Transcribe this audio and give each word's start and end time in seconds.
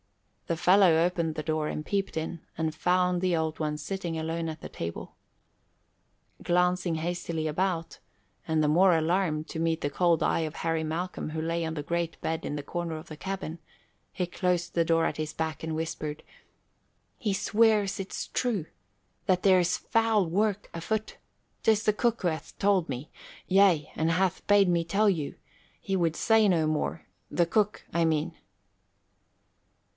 The 0.47 0.57
fellow 0.57 0.93
opened 0.97 1.35
the 1.35 1.43
door 1.43 1.69
and 1.69 1.85
peeped 1.85 2.17
in 2.17 2.41
and 2.57 2.73
found 2.75 3.21
the 3.21 3.37
Old 3.37 3.59
One 3.59 3.77
sitting 3.77 4.17
alone 4.17 4.49
at 4.49 4.59
the 4.59 4.67
table. 4.67 5.15
Glancing 6.43 6.95
hastily 6.95 7.47
about, 7.47 7.99
and 8.47 8.61
the 8.61 8.67
more 8.67 8.97
alarmed 8.97 9.47
to 9.49 9.59
meet 9.59 9.79
the 9.79 9.91
cold 9.91 10.21
eye 10.23 10.39
of 10.41 10.55
Harry 10.55 10.83
Malcolm 10.83 11.29
who 11.29 11.41
lay 11.41 11.63
on 11.63 11.75
the 11.75 11.83
great 11.83 12.19
bed 12.19 12.43
in 12.45 12.55
the 12.55 12.63
corner 12.63 12.97
of 12.97 13.07
the 13.07 13.15
cabin, 13.15 13.59
he 14.11 14.25
closed 14.25 14.73
the 14.73 14.83
door 14.83 15.05
at 15.05 15.15
his 15.17 15.33
back 15.33 15.63
and 15.63 15.73
whispered, 15.75 16.21
"He 17.17 17.31
swears 17.31 17.97
it's 17.97 18.27
true 18.27 18.65
that 19.27 19.43
there's 19.43 19.77
foul 19.77 20.25
work 20.25 20.69
afoot. 20.73 21.15
'Tis 21.63 21.83
the 21.83 21.93
cook 21.93 22.23
who 22.23 22.27
hath 22.27 22.57
told 22.59 22.89
me 22.89 23.09
yea, 23.47 23.89
and 23.95 24.11
hath 24.11 24.45
bade 24.47 24.67
me 24.67 24.83
tell 24.83 25.09
you. 25.09 25.35
He 25.79 25.95
would 25.95 26.17
say 26.17 26.49
no 26.49 26.65
more 26.67 27.05
the 27.29 27.45
cook, 27.45 27.85
I 27.93 28.03
mean." 28.03 28.35